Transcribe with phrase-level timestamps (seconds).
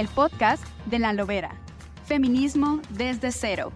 [0.00, 1.60] El podcast de La Lobera.
[2.06, 3.70] Feminismo desde cero.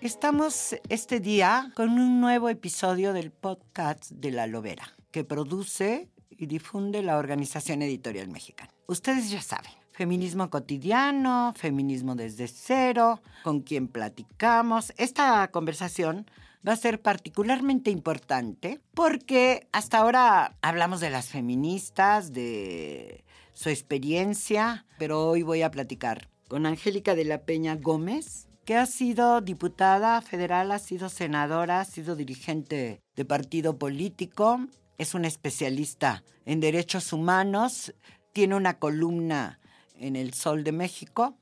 [0.00, 6.46] Estamos este día con un nuevo episodio del podcast de La Lobera, que produce y
[6.46, 8.70] difunde la Organización Editorial Mexicana.
[8.86, 14.94] Ustedes ya saben, feminismo cotidiano, feminismo desde cero, con quien platicamos.
[14.96, 16.24] Esta conversación
[16.66, 24.86] va a ser particularmente importante porque hasta ahora hablamos de las feministas, de su experiencia,
[24.98, 30.20] pero hoy voy a platicar con Angélica de la Peña Gómez, que ha sido diputada
[30.20, 34.60] federal, ha sido senadora, ha sido dirigente de partido político,
[34.98, 37.94] es una especialista en derechos humanos,
[38.32, 39.58] tiene una columna
[39.96, 41.36] en El Sol de México.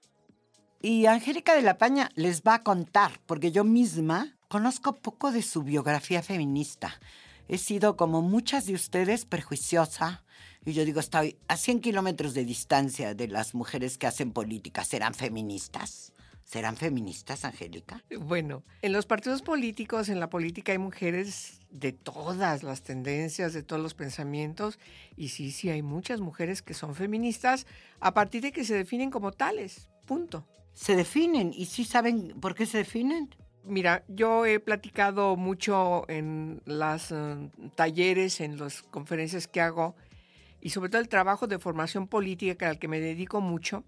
[0.81, 5.43] Y Angélica de la Peña les va a contar, porque yo misma conozco poco de
[5.43, 7.01] su biografía feminista.
[7.47, 10.25] He sido, como muchas de ustedes, prejuiciosa.
[10.67, 14.85] Y yo digo, estoy a 100 kilómetros de distancia de las mujeres que hacen política.
[14.85, 16.13] ¿Serán feministas?
[16.43, 18.03] ¿Serán feministas, Angélica?
[18.19, 23.63] Bueno, en los partidos políticos, en la política hay mujeres de todas las tendencias, de
[23.63, 24.81] todos los pensamientos,
[25.17, 27.69] y sí, sí, hay muchas mujeres que son feministas
[28.01, 30.45] a partir de que se definen como tales, punto.
[30.75, 33.31] Se definen, y sí saben por qué se definen.
[33.65, 37.13] Mira, yo he platicado mucho en los
[37.75, 39.95] talleres, en las conferencias que hago,
[40.61, 43.85] y sobre todo el trabajo de formación política al que me dedico mucho,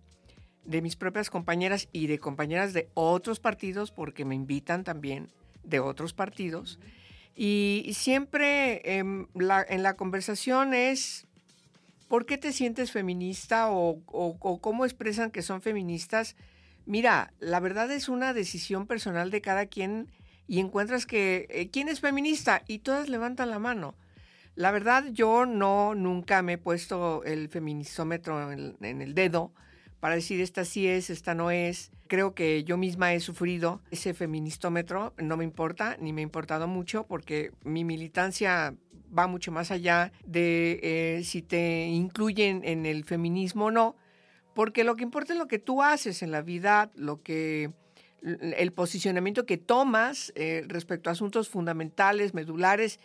[0.64, 5.28] de mis propias compañeras y de compañeras de otros partidos, porque me invitan también
[5.64, 6.78] de otros partidos.
[7.34, 11.26] Y siempre en la, en la conversación es,
[12.08, 16.36] ¿por qué te sientes feminista o, o, o, cómo expresan que son feministas?
[16.86, 20.08] Mira, la verdad es una decisión personal de cada quien
[20.46, 22.62] y encuentras que, eh, ¿quién es feminista?
[22.66, 23.94] Y todas levantan la mano.
[24.54, 29.52] La verdad, yo no, nunca me he puesto el feministómetro en, el dedo
[29.98, 31.90] para decir esta sí es, esta no es.
[32.06, 36.68] Creo que yo misma he sufrido ese feministómetro, no me importa, ni me ha importado
[36.68, 38.74] mucho, porque mi militancia
[39.16, 43.96] va mucho más allá de eh, si te incluyen en el feminismo o no,
[44.54, 47.70] porque lo que importa es lo que tú haces en la vida, lo que
[48.22, 53.00] el posicionamiento que tomas eh, respecto a asuntos fundamentales, medulares,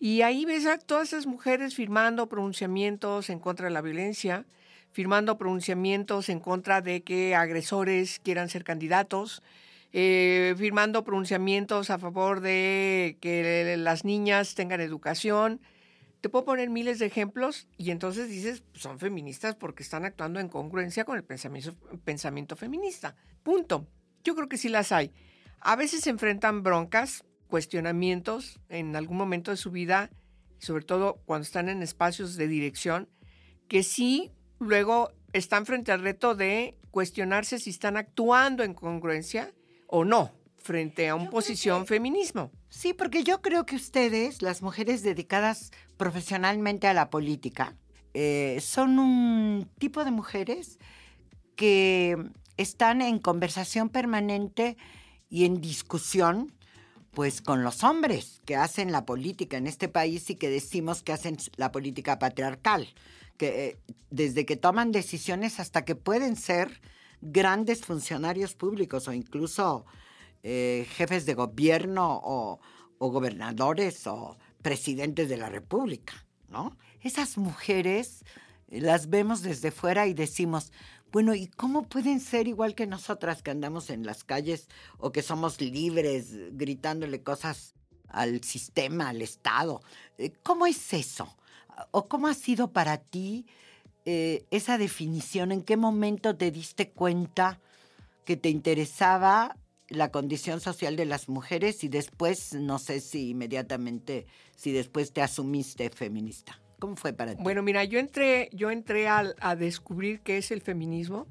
[0.00, 4.44] y ahí ves a todas esas mujeres firmando pronunciamientos en contra de la violencia,
[4.92, 9.42] firmando pronunciamientos en contra de que agresores quieran ser candidatos,
[9.92, 15.60] eh, firmando pronunciamientos a favor de que las niñas tengan educación.
[16.20, 20.48] Te puedo poner miles de ejemplos y entonces dices, son feministas porque están actuando en
[20.48, 23.14] congruencia con el pensamiento, pensamiento feminista.
[23.42, 23.86] Punto.
[24.24, 25.12] Yo creo que sí las hay.
[25.60, 30.10] A veces se enfrentan broncas, cuestionamientos en algún momento de su vida,
[30.58, 33.08] sobre todo cuando están en espacios de dirección,
[33.68, 39.52] que sí luego están frente al reto de cuestionarse si están actuando en congruencia
[39.86, 40.37] o no
[40.68, 42.50] frente a una posición que, feminismo.
[42.68, 47.74] Sí, porque yo creo que ustedes, las mujeres dedicadas profesionalmente a la política,
[48.12, 50.78] eh, son un tipo de mujeres
[51.56, 52.18] que
[52.58, 54.76] están en conversación permanente
[55.30, 56.52] y en discusión
[57.12, 61.12] pues con los hombres que hacen la política en este país y que decimos que
[61.12, 62.88] hacen la política patriarcal
[63.38, 63.78] que eh,
[64.10, 66.82] desde que toman decisiones hasta que pueden ser
[67.22, 69.86] grandes funcionarios públicos o incluso
[70.50, 72.58] eh, jefes de gobierno o,
[72.98, 76.74] gobernadores o presidentes de la República, ¿no?
[77.02, 78.24] Esas mujeres
[78.68, 80.72] eh, las vemos desde fuera y decimos,
[81.12, 85.20] bueno, ¿y cómo pueden ser igual que nosotras que andamos en las calles o que
[85.20, 87.74] somos libres gritándole cosas
[88.08, 89.82] al sistema, al Estado?
[90.42, 91.36] ¿Cómo es eso?
[91.90, 93.46] o cómo ha sido para ti
[94.06, 95.52] eh, esa definición?
[95.52, 97.60] ¿En qué momento te diste cuenta
[98.24, 99.56] que te interesaba
[99.88, 104.26] la condición social de las mujeres y después, no sé si inmediatamente,
[104.56, 106.60] si después te asumiste feminista?
[106.78, 107.42] ¿Cómo fue para ti?
[107.42, 111.26] Bueno, mira, yo entré, yo entré a, a descubrir qué es el feminismo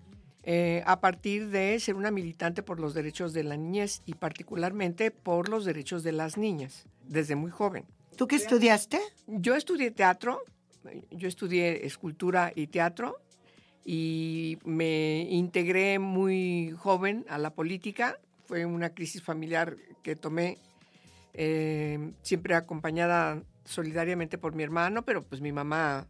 [0.50, 5.12] eh, a partir de ser una militante por los derechos de la niñez y particularmente
[5.12, 7.84] por los derechos de las niñas, desde muy joven.
[8.16, 8.98] ¿Tú qué estudiaste?
[9.28, 10.42] Yo estudié teatro,
[11.12, 13.18] yo estudié escultura y teatro
[13.84, 18.18] y me integré muy joven a la política.
[18.48, 20.58] Fue una crisis familiar que tomé
[21.34, 26.08] eh, siempre acompañada solidariamente por mi hermano, pero pues mi mamá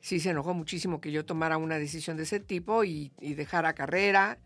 [0.00, 4.38] sí se enojó muchísimo que yo tomara una decisión de ese tipo y, dejara carrera.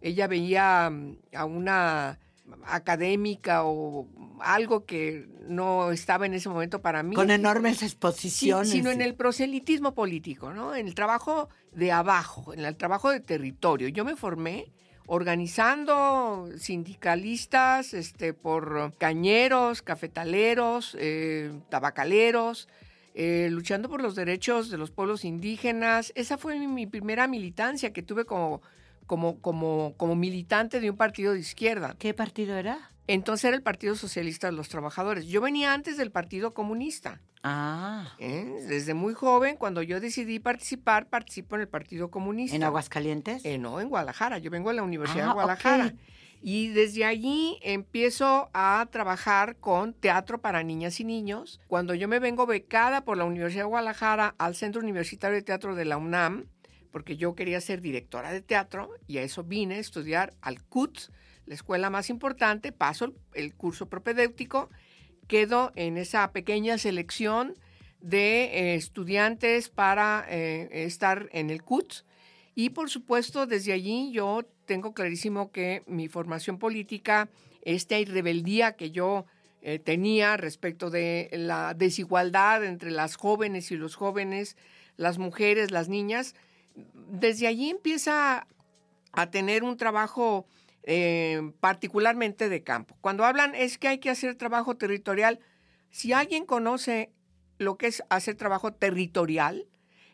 [0.00, 2.18] Ella veía mm, a una
[2.66, 4.06] académica o
[4.40, 7.16] algo que no estaba en ese momento para mí.
[7.16, 8.70] Con enormes exposiciones.
[8.70, 10.74] sino en el proselitismo político, ¿no?
[10.74, 13.88] En el trabajo de abajo, en el trabajo de territorio.
[13.88, 14.73] Yo me formé
[15.06, 22.68] organizando sindicalistas este, por cañeros, cafetaleros, eh, tabacaleros,
[23.14, 26.12] eh, luchando por los derechos de los pueblos indígenas.
[26.14, 28.62] Esa fue mi, primera militancia que tuve como,
[29.06, 31.94] como, como, como militante de un partido de izquierda.
[31.98, 32.93] ¿Qué partido era?
[33.06, 35.26] Entonces era el Partido Socialista de los Trabajadores.
[35.26, 37.20] Yo venía antes del Partido Comunista.
[37.42, 38.14] Ah.
[38.18, 38.64] ¿Eh?
[38.68, 42.56] Desde muy joven, cuando yo decidí participar, participo en el Partido Comunista.
[42.56, 43.44] ¿En Aguascalientes?
[43.44, 44.38] Eh, no, en Guadalajara.
[44.38, 45.94] Yo vengo de la Universidad de ah, Guadalajara.
[46.46, 51.60] Y desde allí empiezo a trabajar con teatro para niñas y niños.
[51.68, 55.74] Cuando yo me vengo becada por la Universidad de Guadalajara al Centro Universitario de Teatro
[55.74, 56.46] de la UNAM,
[56.90, 61.10] porque yo quería ser directora de teatro y a eso vine a estudiar al CUT,
[61.46, 64.70] la escuela más importante, paso el curso propedéutico
[65.26, 67.54] quedo en esa pequeña selección
[68.00, 72.04] de eh, estudiantes para eh, estar en el CUT.
[72.54, 77.28] Y por supuesto, desde allí yo tengo clarísimo que mi formación política,
[77.62, 79.24] esta rebeldía que yo
[79.62, 84.56] eh, tenía respecto de la desigualdad entre las jóvenes y los jóvenes,
[84.96, 86.34] las mujeres, las niñas,
[87.10, 88.46] desde allí empieza
[89.12, 90.46] a tener un trabajo
[90.86, 92.96] eh, particularmente de campo.
[93.00, 95.40] Cuando hablan es que hay que hacer trabajo territorial,
[95.90, 97.10] si alguien conoce
[97.58, 99.66] lo que es hacer trabajo territorial,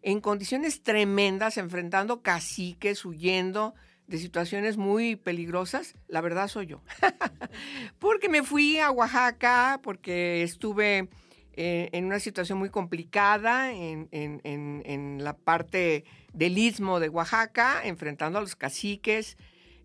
[0.03, 3.75] en condiciones tremendas, enfrentando caciques, huyendo
[4.07, 6.83] de situaciones muy peligrosas, la verdad soy yo.
[7.99, 11.09] porque me fui a Oaxaca, porque estuve
[11.53, 18.43] eh, en una situación muy complicada en, la parte del istmo de Oaxaca, enfrentando a
[18.43, 19.37] los caciques,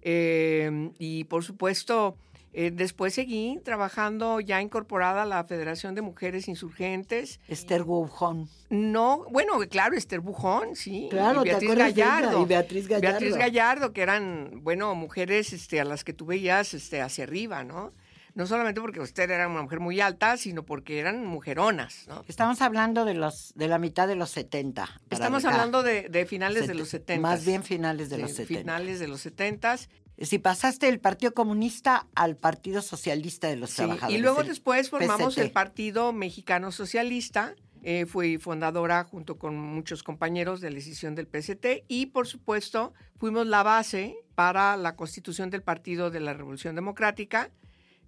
[0.07, 2.15] Em, y por supuesto,
[2.53, 7.39] eh, después seguí trabajando ya incorporada a la Federación de Mujeres Insurgentes.
[7.47, 8.47] Esther Bujón.
[8.69, 11.07] No, bueno, claro, Esther Bujón, sí.
[11.09, 12.43] Claro, y Beatriz Gallardo.
[12.43, 13.19] y Beatriz Gallardo.
[13.19, 17.63] Beatriz Gallardo, que eran, bueno, mujeres este, a las que tú veías este, hacia arriba,
[17.63, 17.91] ¿no?
[18.35, 22.05] No solamente porque usted era una mujer muy alta, sino porque eran mujeronas.
[22.07, 22.23] ¿no?
[22.27, 25.01] Estamos hablando de los de la mitad de los 70.
[25.09, 27.21] Estamos hablando de, finales de los 70.
[27.21, 28.59] Más bien finales de los 70.
[28.59, 29.77] Finales de los 70.
[30.21, 34.17] Si pasaste del Partido Comunista al Partido Socialista de los sí, Trabajadores.
[34.17, 37.55] Y luego después formamos el Partido Mexicano Socialista.
[37.83, 42.93] Eh, fui fundadora junto con muchos compañeros de la decisión del PST y por supuesto
[43.17, 47.51] fuimos la base para la constitución del Partido de la Revolución Democrática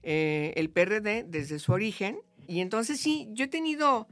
[0.10, 2.22] eh, el PRD desde su origen.
[2.48, 4.08] Y entonces sí, yo he tenido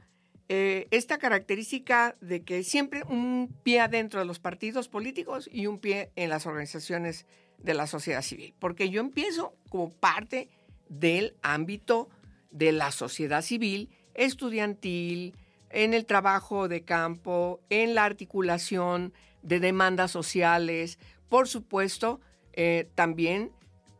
[0.50, 5.78] eh, esta característica de que siempre un pie adentro de los partidos políticos y un
[5.78, 7.24] pie en las organizaciones
[7.56, 10.50] de la sociedad civil, porque yo empiezo como parte
[10.90, 12.10] del ámbito
[12.50, 15.32] de la sociedad civil, estudiantil,
[15.70, 20.98] en el trabajo de campo, en la articulación de demandas sociales,
[21.30, 22.20] por supuesto,
[22.52, 23.50] eh, también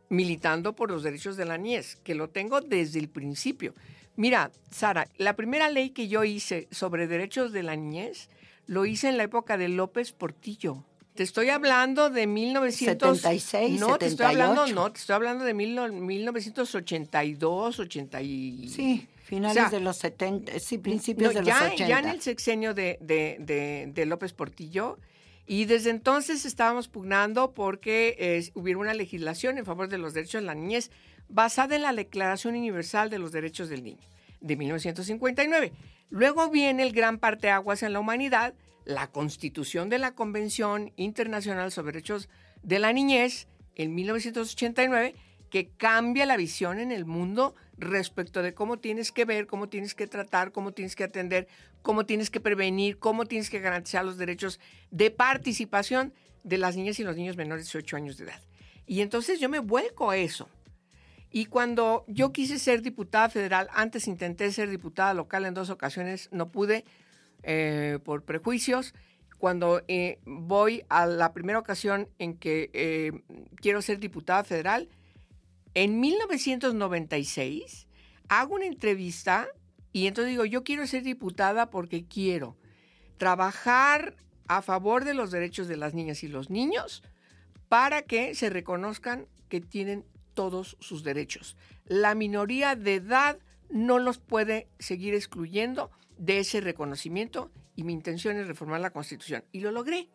[0.09, 3.73] militando por los derechos de la niñez, que lo tengo desde el principio.
[4.15, 8.29] Mira, Sara, la primera ley que yo hice sobre derechos de la niñez
[8.65, 10.83] lo hice en la época de López Portillo.
[11.13, 17.79] Te estoy hablando de 1976, no, te estoy hablando, no, te estoy hablando de 1982,
[17.79, 18.69] 80 y...
[18.69, 21.87] Sí, finales de los 70, sí, principios de los 80.
[21.87, 24.99] Ya en el sexenio de, de, de López Portillo,
[25.47, 30.47] y desde entonces estábamos pugnando porque hubiera una legislación en favor de los derechos de
[30.47, 30.91] la niñez
[31.29, 34.03] basada en la Declaración Universal de los Derechos del Niño
[34.41, 35.73] de 1959.
[36.09, 38.53] Luego viene el gran parteaguas en la humanidad,
[38.85, 42.29] la constitución de la Convención Internacional sobre Derechos
[42.61, 45.15] de la Niñez en 1989,
[45.49, 49.93] que cambia la visión en el mundo respecto de cómo tienes que ver, cómo tienes
[49.93, 51.47] que tratar, cómo tienes que atender,
[51.81, 54.59] cómo tienes que prevenir, cómo tienes que garantizar los derechos
[54.91, 58.41] de participación de las niñas y los niños menores de 18 años de edad.
[58.85, 60.49] Y entonces yo me vuelco a eso.
[61.29, 66.29] Y cuando yo quise ser diputada federal, antes intenté ser diputada local en dos ocasiones,
[66.31, 66.85] no pude
[67.43, 68.93] eh, por prejuicios.
[69.37, 73.11] cuando eh, voy a la primera ocasión en que eh,
[73.57, 74.89] quiero ser diputada federal,
[75.77, 77.87] en 1996
[78.29, 79.47] hago una entrevista
[79.93, 82.57] y entonces digo, yo quiero ser diputada porque quiero
[83.19, 84.15] trabajar
[84.47, 87.03] a favor de los derechos de las niñas y los niños
[87.69, 90.03] para que se reconozcan que tienen
[90.33, 91.55] todos sus derechos.
[91.85, 93.37] La minoría de edad
[93.69, 99.43] no los puede seguir excluyendo de ese reconocimiento y mi intención es reformar la Constitución.
[99.51, 100.09] Y lo logré.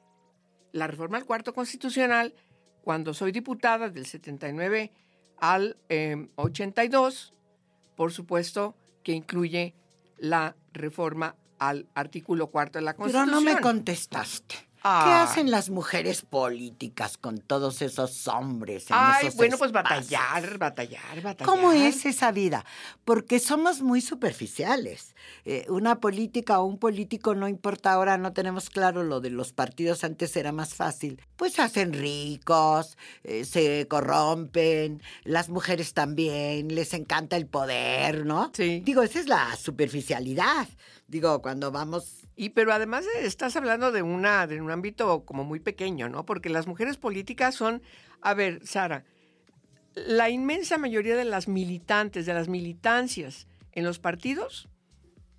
[0.72, 2.34] La reforma al cuarto constitucional,
[2.82, 4.90] cuando soy diputada del 79
[5.42, 5.76] al
[6.36, 9.74] 82, em, por supuesto que incluye
[10.16, 13.28] la reforma al artículo cuarto de la Constitución.
[13.28, 14.54] Pero no me contestaste.
[14.82, 15.22] ¿Qué ah.
[15.22, 18.90] hacen las mujeres políticas con todos esos hombres?
[18.90, 21.46] En Ay, bueno, pues batallar, batallar, batallar.
[21.46, 22.64] ¿Cómo es esa vida?
[23.04, 25.14] Porque somos muy superficiales.
[25.44, 29.52] Eh, una política o un político, no importa ahora, no tenemos claro lo de los
[29.52, 31.22] partidos, antes era más fácil.
[31.36, 38.50] Pues hacen ricos, eh, se corrompen, las mujeres también, les encanta el poder, ¿no?
[38.52, 38.82] Sí.
[38.84, 40.66] Digo, esa es la superficialidad.
[41.06, 45.60] Digo, cuando vamos y pero además estás hablando de una de un ámbito como muy
[45.60, 46.24] pequeño, ¿no?
[46.24, 47.82] Porque las mujeres políticas son,
[48.20, 49.04] a ver, Sara,
[49.94, 54.68] la inmensa mayoría de las militantes, de las militancias en los partidos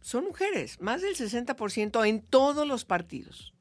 [0.01, 3.53] son mujeres, más del 60% en todos los partidos.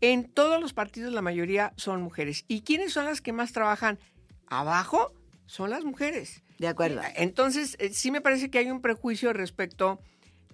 [0.00, 2.44] En todos los partidos la mayoría son mujeres.
[2.48, 3.98] ¿Y quiénes son las que más trabajan
[4.46, 5.12] abajo?
[5.46, 6.42] Son las mujeres.
[6.58, 7.02] De acuerdo.
[7.14, 10.00] Entonces, eh, sí me parece que hay un prejuicio respecto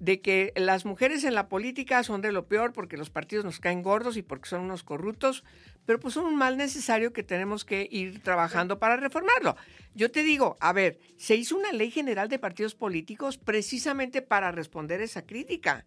[0.03, 3.61] de que las mujeres en la política son de lo peor porque los partidos nos
[3.61, 5.45] caen gordos y porque son unos corruptos,
[5.87, 9.55] pero pues son un mal necesario que tenemos que ir trabajando para reformarlo.
[9.95, 14.51] Yo te digo, a ver, se hizo una ley general de partidos políticos precisamente para
[14.51, 15.85] responder esa crítica.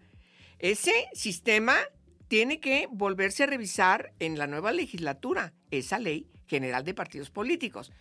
[0.59, 1.75] Ese sistema
[2.29, 7.91] tiene que volverse a revisar en la nueva legislatura, esa ley general de partidos políticos.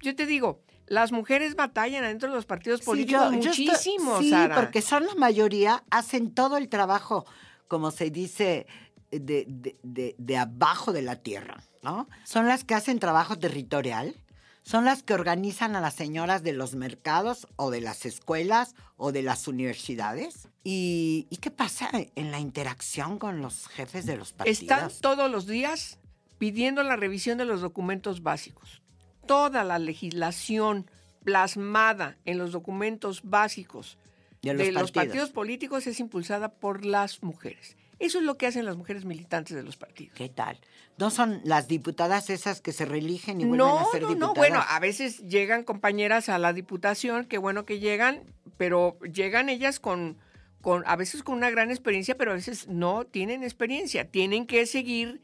[0.00, 5.06] Yo te digo, las mujeres batallan dentro de los partidos políticos muchísimo, sí, porque son
[5.06, 7.26] la mayoría, hacen todo el trabajo,
[7.68, 8.66] como se dice,
[9.10, 9.44] de,
[9.82, 12.08] de, de, abajo de la tierra, ¿no?
[12.24, 14.14] Son las que hacen trabajo territorial,
[14.62, 19.12] son las que organizan a las señoras de los mercados o de las escuelas o
[19.12, 20.48] de las universidades.
[20.62, 24.60] ¿Y, ¿y qué pasa en la interacción con los jefes de los partidos?
[24.60, 25.98] Están todos los días
[26.36, 28.82] pidiendo la revisión de los documentos básicos
[29.28, 30.90] toda la legislación
[31.22, 33.98] plasmada en los documentos básicos
[34.42, 35.30] de, los, partidos.
[35.30, 37.76] políticos es impulsada por las mujeres.
[37.98, 40.14] Eso es lo que hacen las mujeres militantes de los partidos.
[40.16, 40.58] ¿Qué tal?
[40.96, 44.18] ¿No son las diputadas esas que se reeligen y vuelven a ser diputadas?
[44.18, 48.22] No, no, bueno, a veces llegan compañeras a la diputación, qué bueno que llegan,
[48.56, 50.16] pero llegan ellas con,
[50.60, 54.10] con, a veces con una gran experiencia, pero a veces no tienen experiencia.
[54.10, 55.20] Tienen que seguir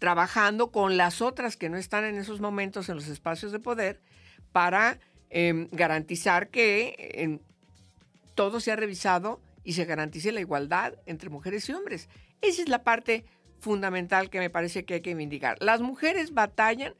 [0.00, 4.00] trabajando con las otras que no están en esos momentos en los espacios de poder
[4.50, 7.38] para em, garantizar que em,
[8.34, 12.08] todo sea revisado y se garantice la igualdad entre mujeres y hombres.
[12.40, 13.26] Esa es la parte
[13.60, 15.58] fundamental que me parece que hay que indicar.
[15.60, 16.94] Las mujeres batallan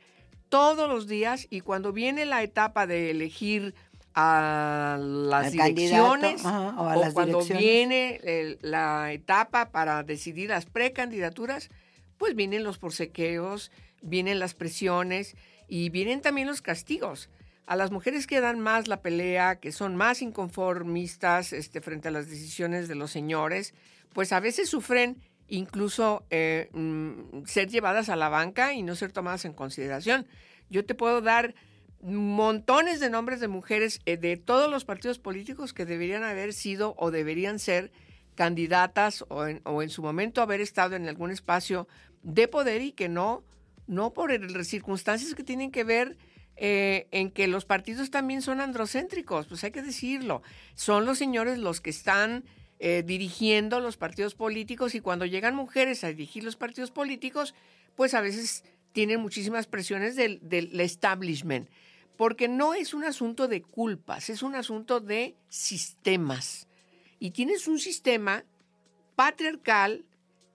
[0.51, 3.75] todos los días y cuando viene la etapa de elegir
[4.15, 11.71] a las direcciones o, cuando viene la etapa para decidir las precandidaturas,
[12.21, 13.73] pues vienen los forcequeos,
[14.03, 15.37] vienen las presiones
[15.69, 17.31] y vienen también los castigos.
[17.65, 22.11] A las mujeres que dan más la pelea, que son más inconformistas este, frente a
[22.11, 23.73] las decisiones de los señores,
[24.13, 25.17] pues a veces sufren
[25.49, 30.27] incluso eh, mm, ser llevadas a la banca y no ser tomadas en consideración.
[30.69, 31.55] Yo te puedo dar
[32.03, 36.95] montones de nombres de mujeres eh, de todos los partidos políticos que deberían haber sido
[36.99, 37.91] o deberían ser
[38.35, 41.89] candidatas o en, o en, su momento haber estado en algún espacio
[42.23, 43.45] de poder y que no,
[43.87, 44.31] no por
[44.65, 46.17] circunstancias que tienen que ver
[46.63, 50.43] eh, en que los partidos también son androcéntricos, pues hay que decirlo.
[50.75, 52.45] Son los señores los que están
[52.79, 57.55] eh, dirigiendo los partidos políticos y cuando llegan mujeres a dirigir los partidos políticos,
[57.97, 61.69] pues a veces tienen muchísimas presiones del establishment,
[62.17, 66.69] porque no es un asunto de culpas, es un asunto de sistemas.
[67.21, 68.45] Y tienes un sistema
[69.15, 70.05] patriarcal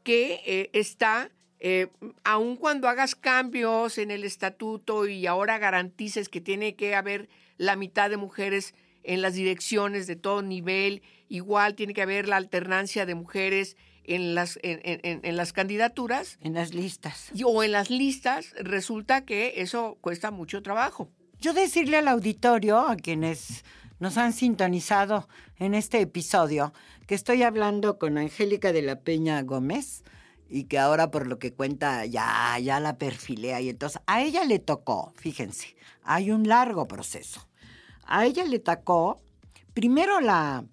[0.03, 1.88] que eh, está eh,
[2.24, 7.75] aun cuando hagas cambios en el estatuto y ahora garantices que tiene que haber la
[7.75, 13.05] mitad de mujeres en las direcciones de todo nivel, igual tiene que haber la alternancia
[13.05, 16.38] de mujeres en las, en, las candidaturas.
[16.41, 17.31] En las listas.
[17.43, 21.10] o en las listas, resulta que eso cuesta mucho trabajo.
[21.39, 23.63] Yo decirle al auditorio, a quienes
[24.00, 26.74] nos han sintonizado en este episodio,
[27.08, 30.04] que estoy hablando con Angélica de la Peña Gómez,
[30.50, 34.44] y que ahora por lo que cuenta ya, ya la perfilé y entonces a ella
[34.44, 37.48] le tocó, fíjense, hay un largo proceso.
[38.06, 39.22] A ella le tocó
[39.74, 40.64] primero la,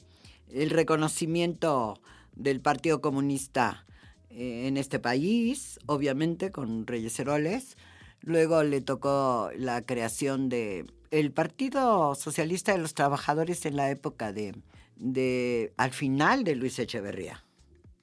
[0.51, 2.01] el reconocimiento
[2.35, 3.87] del Partido Comunista
[4.31, 7.77] eh, en este país, obviamente con Reyes Heroles.
[8.21, 14.33] Luego le tocó la creación de el Partido Socialista de los Trabajadores en la época
[14.33, 14.55] de,
[14.97, 17.45] de al final de Luis Echeverría,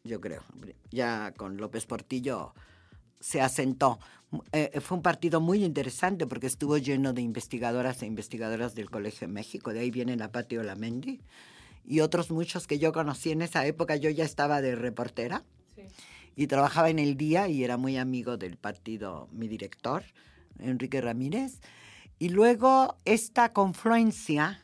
[0.04, 0.44] yo creo.
[0.92, 2.54] Ya con López Portillo
[3.20, 4.00] se asentó.
[4.52, 9.28] Eh, fue un partido muy interesante porque estuvo lleno de investigadoras e investigadoras del Colegio
[9.28, 9.74] de México.
[9.74, 11.20] De ahí viene la Patio Lamendi
[11.84, 13.96] y otros muchos que yo conocí en esa época.
[13.96, 15.44] Yo ya estaba de reportera
[16.36, 20.04] y trabajaba en el día y era muy amigo del partido, mi director,
[20.60, 21.60] Enrique Ramírez.
[22.20, 24.62] Y luego esta confluencia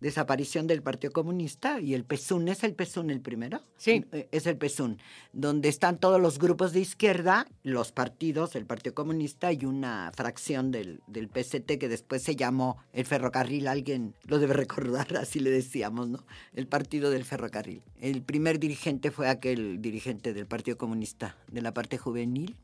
[0.00, 2.48] desaparición del Partido Comunista y el PSUN.
[2.48, 3.60] ¿Es el PSUN el primero?
[3.76, 4.04] Sí.
[4.12, 4.98] Eh, es el PSUN,
[5.32, 10.70] donde están todos los grupos de izquierda, los partidos, el Partido Comunista y una fracción
[10.70, 13.68] del, del PST que después se llamó el ferrocarril.
[13.68, 16.24] Alguien lo debe recordar, así le decíamos, ¿no?
[16.54, 17.82] El Partido del Ferrocarril.
[18.00, 22.56] El primer dirigente fue aquel dirigente del Partido Comunista de la parte juvenil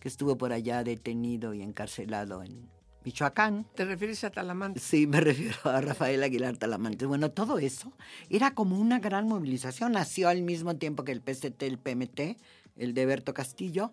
[0.00, 2.68] que estuvo por allá detenido y encarcelado en
[3.06, 3.64] Michoacán.
[3.76, 4.82] ¿Te refieres a Talamantes?
[4.82, 7.06] Sí, me refiero a Rafael Aguilar Talamantes.
[7.06, 7.92] Bueno, todo eso
[8.30, 9.92] era como una gran movilización.
[9.92, 12.36] Nació al mismo tiempo que el PCT, el PMT,
[12.76, 13.92] el de Berto Castillo,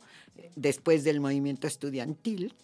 [0.56, 2.56] después del movimiento estudiantil.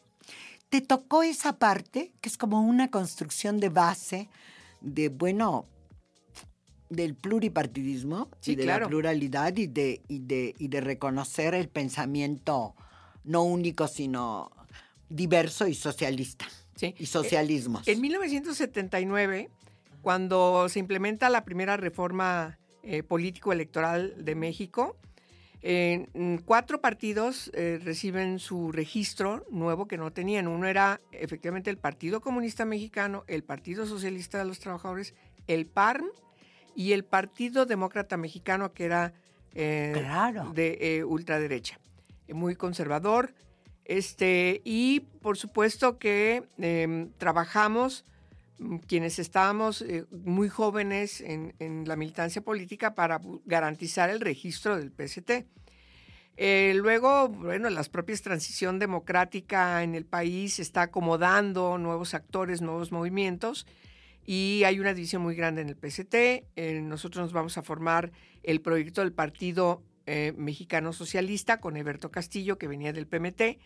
[0.69, 4.29] Te tocó esa parte, que es como una construcción de base
[4.81, 5.67] de, bueno,
[6.89, 8.85] del pluripartidismo sí, y de claro.
[8.85, 12.73] la pluralidad y de, y, de, y de reconocer el pensamiento
[13.23, 14.51] no único, sino
[15.09, 16.45] diverso y socialista.
[16.75, 16.95] Sí.
[16.97, 17.87] Y socialismos.
[17.87, 19.49] En 1979,
[20.01, 24.95] cuando se implementa la primera reforma eh, político-electoral de México,
[25.61, 26.07] eh,
[26.45, 30.47] cuatro partidos eh, reciben su registro nuevo que no tenían.
[30.47, 35.13] Uno era efectivamente el Partido Comunista Mexicano, el Partido Socialista de los Trabajadores,
[35.47, 36.05] el PARM
[36.75, 39.13] y el Partido Demócrata Mexicano, que era
[39.53, 40.51] eh, Claro.
[40.53, 41.79] de eh, ultraderecha,
[42.29, 43.33] muy conservador.
[43.89, 48.05] Este, y por supuesto que em, trabajamos
[48.59, 54.91] mm, quienes estábamos eh, muy jóvenes en, la militancia política para garantizar el registro del
[54.91, 55.47] PST.
[56.37, 62.91] Eh, luego, bueno, las propias transición democrática en el país está acomodando nuevos actores, nuevos
[62.91, 63.65] movimientos
[64.23, 66.13] y hay una división muy grande en el PST.
[66.13, 68.11] Eh, nosotros nos vamos a formar
[68.43, 73.59] el proyecto del Partido eh, Mexicano Socialista con Eberto Castillo, que venía del PMT,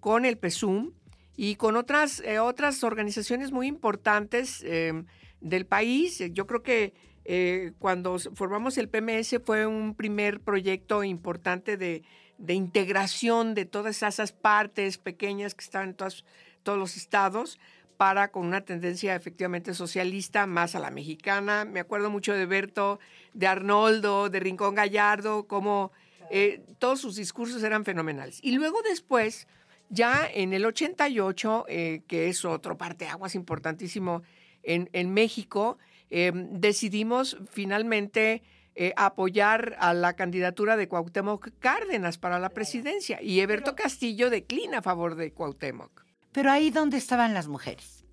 [0.00, 0.92] con el PSUM
[1.36, 4.92] y con otras, eh, otras organizaciones muy importantes eh,
[5.40, 6.22] del país.
[6.32, 6.92] Yo creo que
[7.24, 12.02] eh, cuando formamos el PMS fue un primer proyecto importante de,
[12.38, 16.24] de integración de todas esas partes pequeñas que están en todas-
[16.62, 17.58] todos los estados
[17.96, 21.64] para con una tendencia efectivamente socialista más a la mexicana.
[21.64, 22.98] Me acuerdo mucho de Berto,
[23.34, 25.92] de Arnoldo, de Rincón Gallardo, como
[26.30, 28.38] eh, todos sus discursos eran fenomenales.
[28.42, 29.48] Y luego después,
[29.88, 34.22] ya en el 88, eh, que es otro parteaguas importantísimo
[34.62, 35.78] en, en México,
[36.10, 38.42] eh, decidimos finalmente
[38.78, 44.78] eh, apoyar a la candidatura de Cuauhtémoc Cárdenas para la presidencia y Eberto Castillo declina
[44.78, 46.05] a favor de Cuauhtémoc.
[46.36, 48.04] Pero ahí donde estaban las mujeres.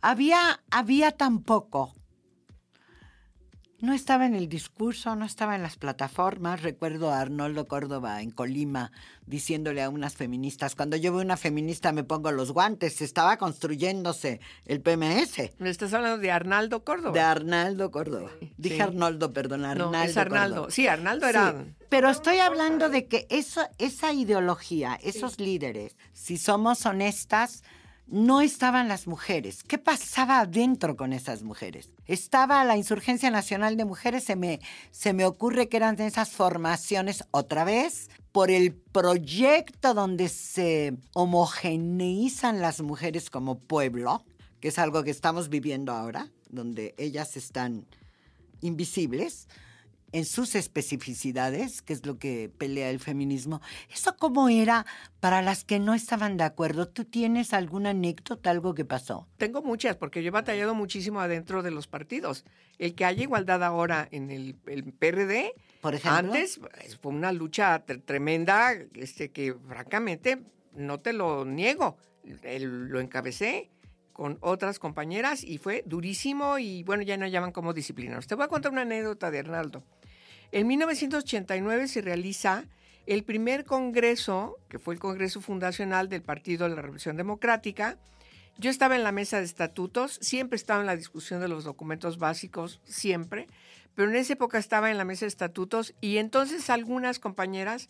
[0.00, 1.92] Había, había tampoco.
[3.80, 6.62] No estaba en el discurso, no estaba en las plataformas.
[6.62, 8.92] Recuerdo a Arnoldo Córdoba en Colima
[9.26, 13.00] diciéndole a unas feministas, cuando yo veo una feminista me pongo los guantes.
[13.00, 15.52] Estaba construyéndose el PMS.
[15.58, 17.12] Me estás hablando de Arnaldo Córdoba.
[17.12, 18.30] De Arnaldo Córdoba.
[18.58, 18.82] Dije.
[18.82, 19.92] Arnoldo, perdón, Arnaldo.
[19.96, 20.54] no, es Arnaldo.
[20.56, 20.70] Córdoba.
[20.72, 21.64] Sí, Arnaldo Sí, era...
[21.88, 27.62] pero estoy hablando de que eso, esa ideología, esos líderes, si somos honestas,
[28.10, 29.62] no estaban las mujeres.
[29.62, 31.90] ¿Qué pasaba adentro con esas mujeres?
[32.06, 36.30] Estaba la Insurgencia Nacional de Mujeres, se me, se me ocurre que eran de esas
[36.30, 44.24] formaciones otra vez por el proyecto donde se homogeneizan las mujeres como pueblo,
[44.60, 47.86] que es algo que estamos viviendo ahora, donde ellas están
[48.60, 49.46] invisibles
[50.12, 53.60] en sus especificidades, que es lo que pelea el feminismo.
[53.92, 54.84] ¿Eso cómo era
[55.20, 56.88] para las que no estaban de acuerdo?
[56.88, 59.26] ¿Tú tienes alguna anécdota, algo que pasó?
[59.36, 62.44] Tengo muchas, porque yo he batallado muchísimo adentro de los partidos.
[62.78, 66.32] El que haya igualdad ahora en el, el PRD, Por ejemplo.
[66.32, 70.42] antes pues, fue una lucha tre- tremenda, este, que francamente
[70.74, 71.96] no te lo niego.
[72.42, 73.70] El- lo encabecé
[74.12, 78.26] con otras compañeras y fue durísimo y bueno, ya no llaman como disciplinados.
[78.26, 79.82] Te voy a contar una anécdota de Arnaldo.
[80.52, 82.64] En 1989 se realiza
[83.06, 87.98] el primer congreso, que fue el congreso fundacional del Partido de la Revolución Democrática,
[88.58, 92.18] yo estaba en la mesa de estatutos, siempre estaba en la discusión de los documentos
[92.18, 93.46] básicos, siempre,
[93.94, 97.88] pero en esa época estaba en la mesa de estatutos y entonces algunas compañeras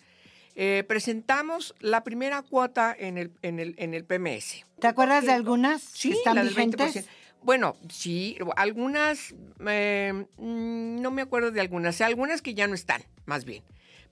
[0.54, 4.64] eh, presentamos la primera cuota en el, en el, en el PMS.
[4.80, 6.96] ¿Te acuerdas de algunas Sí, que están la del vigentes?
[6.96, 7.08] 20%.
[7.42, 9.34] Bueno, sí, algunas,
[9.66, 13.62] eh, mm, no me acuerdo de algunas, algunas que ya no están, más bien.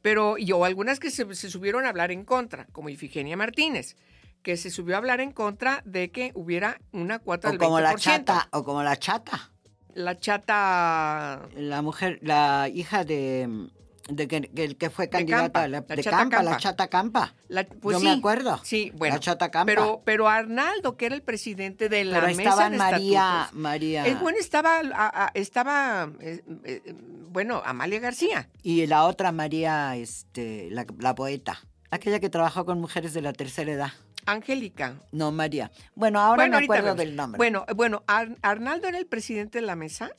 [0.02, 3.96] Pero, y, o algunas que se, se subieron a hablar en contra, como Ifigenia Martínez,
[4.42, 7.64] que se subió a hablar en contra de que hubiera una cuota O del 20%.
[7.64, 9.50] como la chata, o como la chata,
[9.94, 11.48] La chata...
[11.56, 13.68] la mujer, la hija de,
[14.08, 16.42] de que, que el que fue candidata Campa, a la, la de Chata Campa, la
[16.50, 16.56] Campa.
[16.62, 17.34] chata Campa.
[17.48, 18.60] la- pues Yo sí, me acuerdo.
[18.64, 19.16] Sí, bueno.
[19.16, 19.66] La chata Campa.
[19.66, 23.60] Pero, pero Arnaldo, que era el presidente de la Pero mesa estaban de María, estatutos,
[23.60, 26.94] María Es bueno, estaba, a- a- estaba, eh, eh,
[27.30, 28.48] bueno, Amalia García.
[28.62, 33.32] y la otra María, este, la, la poeta, aquella que trabajó con mujeres de la
[33.34, 33.92] tercera edad.
[34.26, 34.94] Angélica.
[35.12, 35.70] No, María.
[35.94, 37.36] Bueno, ahora Bueno, me acuerdo del nombre.
[37.38, 40.10] Bueno, bueno, Ar- Arnaldo era el presidente de la mesa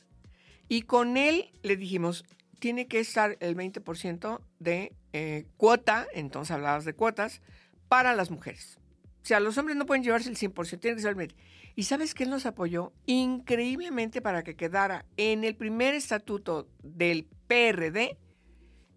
[0.67, 2.25] y con él le dijimos,
[2.59, 7.41] tiene que estar el 20% de eh, cuota, entonces hablabas de cuotas,
[7.87, 8.79] para las mujeres.
[9.21, 11.35] O sea, los hombres no pueden llevarse el 100%, tiene que ser el 20%.
[11.75, 17.25] ¿Y sabes que él nos apoyó increíblemente para que quedara en el primer estatuto del
[17.47, 18.17] PRD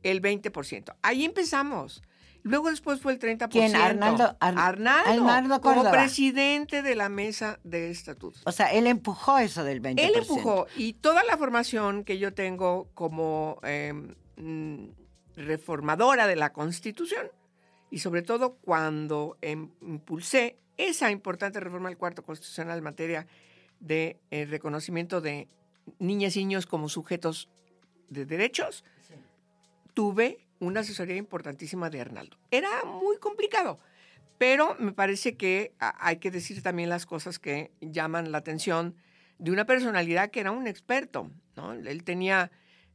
[0.03, 0.97] el 20%?
[1.03, 2.03] Ahí empezamos.
[2.45, 3.49] Luego después fue el 30%.
[3.51, 3.77] ¿Quién?
[3.77, 8.43] Arnaldo- Ar- Arnaldo, Arnaldo como presidente de la mesa de estatutos.
[8.45, 10.01] o sea, él empujó eso del 20%.
[10.01, 13.93] Él empujó y toda la formación que yo tengo como eh,
[14.37, 14.85] mm,
[15.37, 17.29] reformadora de la Constitución
[17.91, 23.27] y sobre todo cuando em- impulsé esa importante reforma del cuarto constitucional en materia
[23.79, 25.47] de eh, reconocimiento de
[25.99, 27.49] niñas y niños como sujetos
[28.09, 28.85] de derechos,
[29.95, 32.37] tuve una asesoría importantísima de Arnaldo.
[32.51, 33.79] Era muy complicado,
[34.39, 38.95] pero me parece que a- hay que decir también las cosas que llaman la atención
[39.39, 41.73] de una personalidad que era un experto, ¿no?
[41.73, 42.51] Él tenía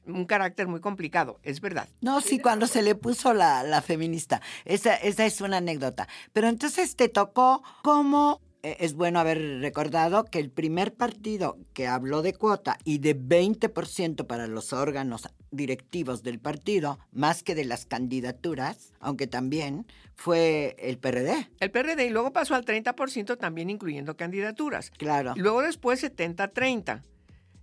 [0.06, 1.89] un carácter muy complicado, es verdad.
[1.99, 4.41] No, sí, cuando se le puso la, la feminista.
[4.63, 6.08] Esa, esa es una anécdota.
[6.32, 8.39] Pero entonces te tocó como...
[8.63, 13.17] eh, Es bueno haber recordado que el primer partido que habló de cuota y de
[13.17, 20.75] 20% para los órganos directivos del partido, más que de las candidaturas, aunque también fue
[20.79, 24.91] el PRD, El PRD y luego pasó al 30% también incluyendo candidaturas.
[24.91, 25.33] claro.
[25.35, 27.01] Y luego después 70-30.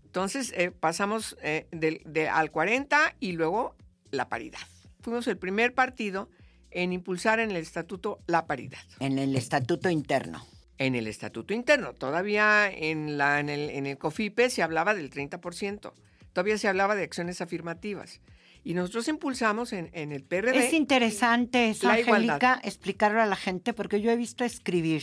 [0.05, 3.75] Entonces eh, pasamos eh, de, al 40 y luego
[4.13, 4.61] la paridad.
[5.01, 6.31] Fuimos el primer partido
[6.71, 8.79] en impulsar en el estatuto la paridad.
[9.01, 10.47] En el estatuto interno.
[10.79, 15.11] En el estatuto interno, todavía en, la, en, el, en el COFIPE se hablaba del
[15.11, 15.93] 30%,
[16.33, 18.21] todavía se hablaba de acciones afirmativas.
[18.65, 20.57] Y nosotros impulsamos en, en el PRD.
[20.57, 21.89] Es interesante eso.
[21.89, 25.03] Angélica, explicarlo a la gente, porque yo he visto escribir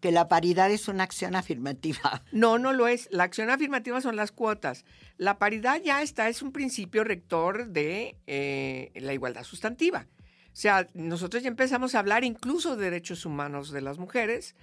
[0.00, 2.22] que la paridad es una acción afirmativa.
[2.32, 3.08] No, no lo es.
[3.10, 4.84] La acción afirmativa son las cuotas.
[5.16, 10.06] La paridad ya está, es un principio rector de eh, la igualdad sustantiva.
[10.46, 14.54] O sea, nosotros ya empezamos a hablar incluso de derechos humanos de las mujeres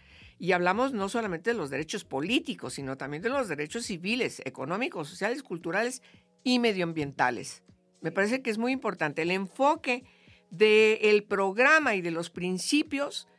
[0.44, 5.08] y hablamos no solamente de los derechos políticos, sino también de los derechos civiles, económicos,
[5.08, 6.02] sociales, culturales
[6.44, 7.64] y medioambientales.
[8.02, 10.04] Me parece que es muy importante el enfoque
[10.50, 13.30] del programa y de los principios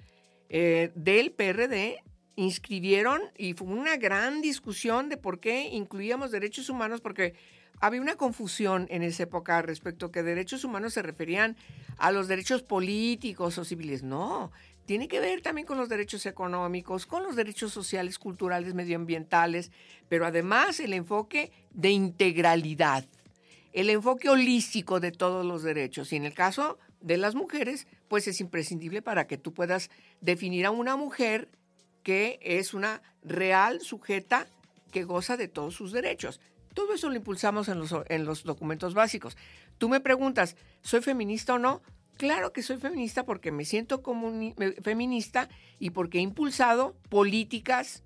[0.48, 1.98] eh, del PRD
[2.36, 7.34] inscribieron y fue una gran discusión de por qué incluíamos derechos humanos, porque
[7.80, 11.58] había una confusión en esa época respecto a que derechos humanos se referían
[11.98, 14.02] a los derechos políticos o civiles.
[14.02, 14.52] No,
[14.86, 19.70] tiene que ver también con los derechos económicos, con los derechos sociales, culturales, medioambientales,
[20.08, 23.04] pero además el enfoque de integralidad,
[23.72, 26.12] el enfoque holístico de todos los derechos.
[26.12, 30.66] Y en el caso de las mujeres, pues es imprescindible para que tú puedas definir
[30.66, 31.48] a una mujer
[32.02, 34.46] que es una real sujeta
[34.92, 36.40] que goza de todos sus derechos.
[36.74, 39.36] Todo eso lo impulsamos en los, en los documentos básicos.
[39.78, 41.82] Tú me preguntas, ¿soy feminista o no?
[42.16, 44.02] Claro que soy feminista porque me siento
[44.82, 45.48] feminista
[45.78, 48.04] y porque he impulsado políticas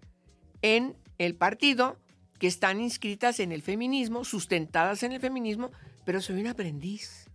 [0.62, 1.98] en el partido
[2.38, 5.70] que están inscritas en el feminismo, sustentadas en el feminismo,
[6.04, 7.28] pero soy un aprendiz.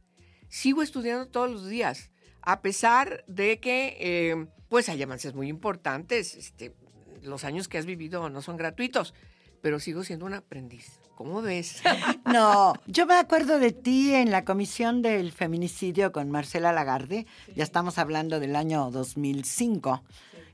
[0.47, 6.35] Sigo estudiando todos los días, a pesar de que eh, pues hay avances muy importantes.
[6.35, 6.73] Este,
[7.21, 9.13] los años que has vivido no son gratuitos,
[9.61, 11.02] pero sigo siendo un aprendiz.
[11.15, 11.81] ¿Cómo ves?
[12.25, 17.27] No, yo me acuerdo de ti en la comisión del feminicidio con Marcela Lagarde.
[17.55, 20.01] Ya estamos hablando del año 2005,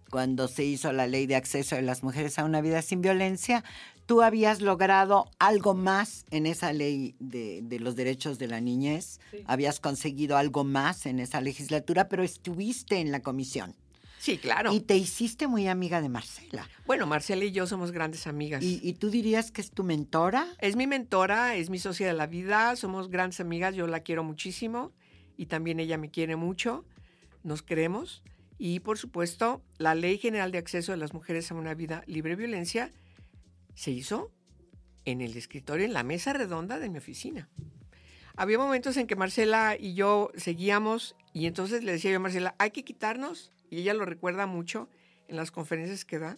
[0.09, 3.63] cuando se hizo la ley de acceso de las mujeres a una vida sin violencia.
[4.05, 9.19] tú habías logrado algo más en esa ley de, de los derechos de la niñez,
[9.45, 13.75] habías conseguido algo más en esa legislatura, pero estuviste en la comisión.
[14.19, 14.73] Sí, claro.
[14.73, 16.69] Y te hiciste muy amiga de Marcela.
[16.85, 18.61] Bueno, Marcela y yo somos grandes amigas.
[18.61, 20.45] ¿Y, y tú dirías que es tu mentora?
[20.59, 24.23] Es mi mentora, es mi socia de la vida, somos grandes amigas, yo la quiero
[24.23, 24.91] muchísimo
[25.37, 26.85] y también ella me quiere mucho,
[27.43, 28.21] nos queremos.
[28.57, 32.31] Y por supuesto, la Ley General de Acceso de las Mujeres a una Vida Libre
[32.31, 32.91] de Violencia
[33.73, 34.33] se hizo
[35.05, 37.47] en el escritorio, en la mesa redonda de mi oficina.
[38.35, 42.55] Había momentos en que Marcela y yo seguíamos y entonces le decía yo a Marcela,
[42.57, 44.89] hay que quitarnos, y ella lo recuerda mucho
[45.27, 46.37] en las conferencias que da,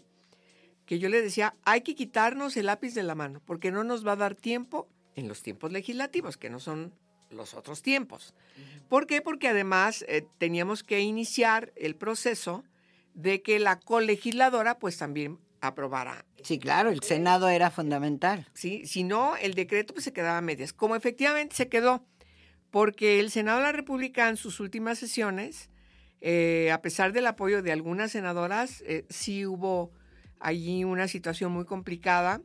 [0.86, 4.06] que yo le decía, hay que quitarnos el lápiz de la mano, porque no nos
[4.06, 6.94] va a dar tiempo en los tiempos legislativos, que no son
[7.30, 8.34] los otros tiempos.
[8.90, 9.22] ¿Por qué?
[9.22, 12.64] Porque además eh, teníamos que iniciar el proceso
[13.14, 16.26] de que la colegisladora pues también aprobara.
[16.44, 18.48] Sí, claro, el Senado era fundamental.
[18.54, 18.86] ¿sí?
[18.86, 22.04] Si no, el decreto pues se quedaba a medias, como efectivamente se quedó,
[22.70, 25.70] porque el Senado de la República en sus últimas sesiones,
[26.22, 29.92] eh, a pesar del apoyo de algunas senadoras, eh, sí hubo
[30.40, 32.42] allí una situación muy complicada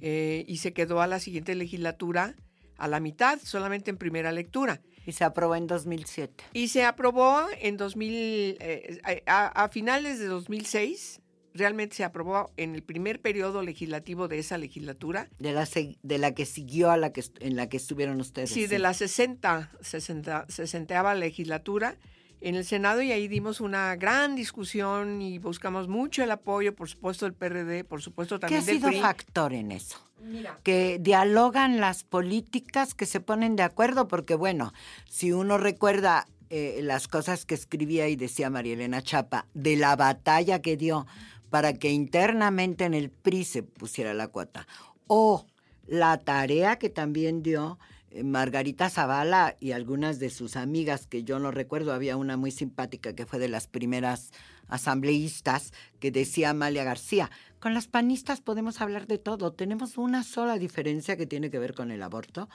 [0.00, 2.36] eh, y se quedó a la siguiente legislatura
[2.76, 4.80] a la mitad, solamente en primera lectura.
[5.04, 6.44] Y se aprobó en 2007.
[6.52, 11.20] Y se aprobó en 2000, eh, a, a finales de 2006,
[11.54, 15.28] realmente se aprobó en el primer periodo legislativo de esa legislatura.
[15.38, 15.66] De la,
[16.02, 18.50] de la que siguió a la que, en la que estuvieron ustedes.
[18.50, 21.96] Sí, de la 60, 60, 60 legislatura
[22.40, 26.88] en el Senado y ahí dimos una gran discusión y buscamos mucho el apoyo, por
[26.88, 29.00] supuesto, del PRD, por supuesto ¿Qué también ha del sido PRI.
[29.00, 29.98] factor en eso?
[30.20, 34.72] Mira, que dialogan las políticas, que se ponen de acuerdo, porque bueno,
[35.08, 39.94] si uno recuerda eh, las cosas que escribía y decía María Elena Chapa, de la
[39.96, 41.06] batalla que dio
[41.50, 44.66] para que internamente en el PRI se pusiera la cuota,
[45.06, 45.46] o
[45.86, 47.78] la tarea que también dio
[48.24, 53.14] Margarita Zavala y algunas de sus amigas, que yo no recuerdo, había una muy simpática
[53.14, 54.32] que fue de las primeras
[54.68, 60.58] asambleístas, que decía Amalia García, con las panistas podemos hablar de todo, tenemos una sola
[60.58, 62.48] diferencia que tiene que ver con el aborto,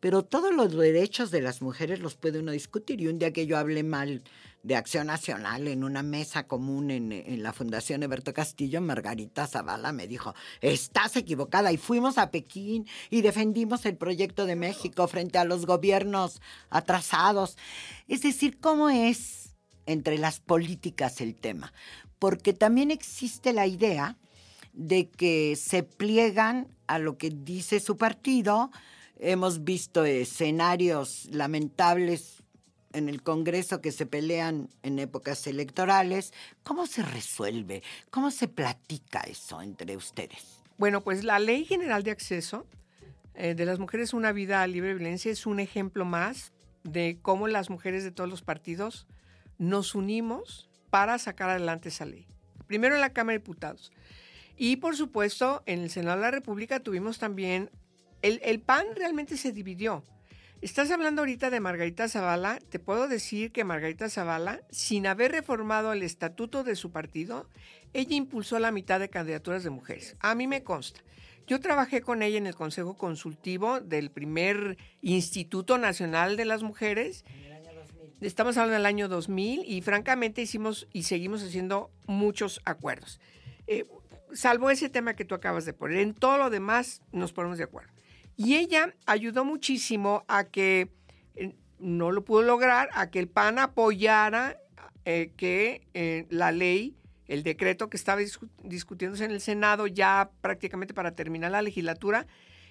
[0.00, 3.00] pero todos los derechos de las mujeres los puede uno discutir.
[3.00, 4.24] Y un día que yo hablé mal
[4.64, 9.92] de Acción Nacional en una mesa común en, en la Fundación Eberto Castillo, Margarita Zavala
[9.92, 11.70] me dijo, estás equivocada.
[11.70, 17.56] Y fuimos a Pekín y defendimos el proyecto de México frente a los gobiernos atrasados.
[18.08, 19.47] Es decir, ¿cómo es
[19.88, 21.72] entre las políticas el tema?
[22.20, 24.16] Porque también existe la idea
[24.72, 28.70] de que se pliegan a lo que dice su partido.
[29.18, 32.44] Hemos visto escenarios lamentables
[32.92, 36.32] en el Congreso que se pelean en épocas electorales.
[36.62, 37.82] ¿Cómo se resuelve?
[38.10, 40.62] ¿Cómo se platica eso entre ustedes?
[40.76, 42.66] Bueno, pues la Ley General de Acceso
[43.34, 46.52] eh, de las Mujeres a una Vida Libre de Violencia es un ejemplo más
[46.84, 49.06] de cómo las mujeres de todos los partidos
[49.58, 52.26] nos unimos para sacar adelante esa ley.
[52.66, 53.92] Primero en la Cámara de Diputados.
[54.56, 57.70] Y por supuesto, en el Senado de la República tuvimos también,
[58.22, 60.02] el, el PAN realmente se dividió.
[60.60, 62.58] Estás hablando ahorita de Margarita Zavala.
[62.68, 67.48] Te puedo decir que Margarita Zavala, sin haber reformado el estatuto de su partido,
[67.92, 70.16] ella impulsó la mitad de candidaturas de mujeres.
[70.18, 71.00] A mí me consta.
[71.46, 77.24] Yo trabajé con ella en el Consejo Consultivo del primer Instituto Nacional de las Mujeres.
[78.20, 83.20] Estamos hablando del año 2000 y francamente hicimos y seguimos haciendo muchos acuerdos.
[83.68, 83.86] Eh,
[84.32, 85.98] salvo ese tema que tú acabas de poner.
[85.98, 87.92] En todo lo demás nos ponemos de acuerdo.
[88.36, 90.88] Y ella ayudó muchísimo a que,
[91.36, 94.58] eh, no lo pudo lograr, a que el PAN apoyara
[95.04, 96.96] eh, que la ley,
[97.28, 102.26] el decreto que estaba discu- discutiéndose en el Senado ya prácticamente para terminar la legislatura,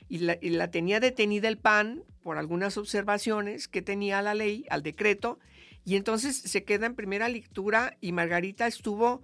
[0.09, 4.65] y la, y la tenía detenida el PAN por algunas observaciones que tenía la ley,
[4.69, 5.39] al decreto,
[5.85, 9.21] y entonces se queda en primera lectura y Margarita estuvo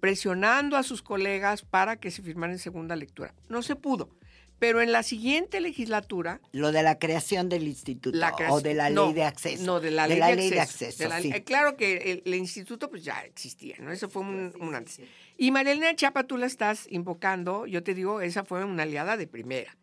[0.00, 3.34] presionando a sus colegas para que se firmara en segunda lectura.
[3.48, 4.10] No se pudo.
[4.58, 8.90] Pero en la siguiente legislatura, Lo de la creación del instituto la o de la
[8.90, 9.64] ley no, de acceso.
[9.64, 10.18] No, de la ley,
[10.50, 11.02] de, acceso.
[11.02, 11.30] de la- sí.
[11.34, 13.90] eh, claro que el, el instituto pues ya existía, ¿no?
[13.90, 15.00] Eso fue un, un antes.
[15.38, 19.26] Y Marielena Chapa, tú la estás invocando, yo te digo, esa fue una aliada de
[19.26, 19.74] primera.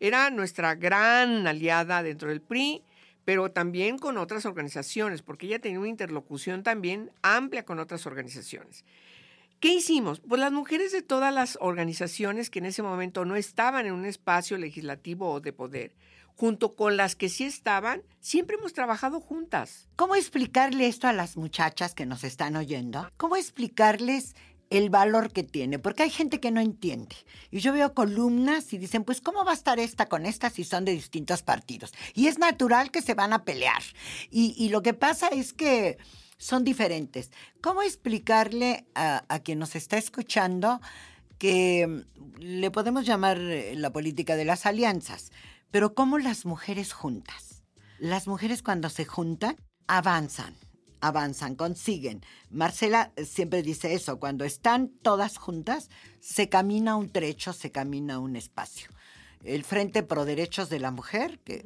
[0.00, 2.82] Era nuestra gran aliada dentro del PRI,
[3.24, 8.84] pero también con otras organizaciones, porque ella tenía una interlocución también amplia con otras organizaciones.
[9.60, 10.20] ¿Qué hicimos?
[10.20, 14.06] Pues las mujeres de todas las organizaciones que en ese momento no estaban en un
[14.06, 15.96] espacio legislativo o de poder,
[16.36, 19.88] junto con las que sí estaban, siempre hemos trabajado juntas.
[19.96, 23.10] ¿Cómo explicarle esto a las muchachas que nos están oyendo?
[23.16, 24.36] ¿Cómo explicarles
[24.70, 27.16] el valor que tiene, porque hay gente que no entiende.
[27.50, 30.64] Y yo veo columnas y dicen, pues, ¿cómo va a estar esta con esta si
[30.64, 31.92] son de distintos partidos?
[32.14, 33.82] Y es natural que se van a pelear.
[34.30, 35.98] Y, lo que pasa es que
[36.36, 37.30] son diferentes.
[37.60, 40.80] ¿Cómo explicarle a, a quien nos está escuchando
[41.38, 45.32] que mm, le podemos llamar eh, la política de las alianzas,
[45.70, 47.62] pero cómo las mujeres juntas?
[47.98, 50.54] Las mujeres cuando se juntan avanzan
[51.00, 52.22] avanzan, consiguen.
[52.50, 58.18] Marcela eh, siempre dice eso, cuando están todas juntas, se camina un trecho, se camina
[58.18, 58.88] un espacio.
[59.44, 61.64] El Frente Pro Derechos de la Mujer, que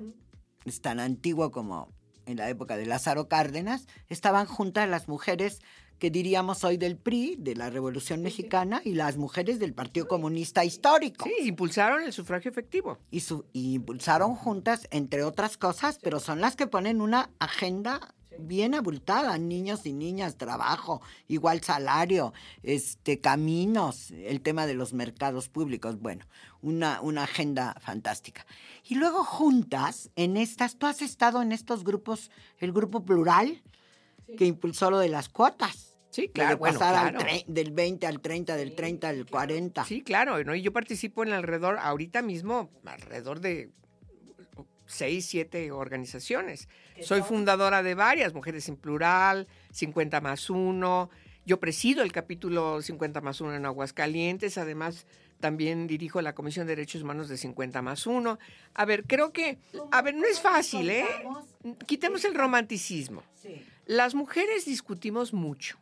[0.65, 1.89] es tan antiguo como
[2.27, 5.61] en la época de Lázaro Cárdenas, estaban juntas las mujeres
[6.03, 10.65] que diríamos hoy del PRI, de la Revolución Mexicana, y las mujeres del Partido Comunista
[10.65, 11.27] Histórico.
[11.27, 12.99] Sí, impulsaron el sufragio efectivo.
[13.13, 18.15] Y, su, y impulsaron juntas, entre otras cosas, pero son las que ponen una agenda
[18.39, 25.49] bien abultada, niños y niñas, trabajo, igual salario, este, caminos, el tema de los mercados
[25.49, 26.27] públicos, bueno,
[26.61, 28.47] una, una agenda fantástica.
[28.85, 33.63] Y luego juntas, en estas, tú has estado en estos grupos, el grupo plural,
[34.37, 35.97] que impulsó lo de las cuotas.
[36.11, 36.51] Sí, claro.
[36.51, 37.17] De pasar
[37.47, 39.85] del 20 al 30, del 30 al 40.
[39.87, 40.43] Sí, claro.
[40.45, 40.55] ¿no?
[40.55, 43.71] Y yo participo en alrededor, ahorita mismo, alrededor de
[44.93, 46.69] seis, siete organizaciones.
[47.01, 51.11] Soy fundadora de varias, Mujeres en Plural, 50 más 1.
[51.45, 55.07] Yo presido el capítulo 50 más 1 en Aguascalientes, además
[55.41, 58.39] también dirijo la Comisión de Derechos Humanos de 50 más 1.
[58.75, 59.59] A ver, creo que,
[59.91, 61.07] a ver, no es fácil, ¿eh?
[61.87, 63.25] Quitemos el romanticismo.
[63.87, 65.79] Las mujeres discutimos mucho.